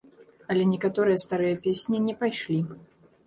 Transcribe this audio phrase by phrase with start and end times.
[0.51, 2.57] Але некаторыя старыя песні не пайшлі.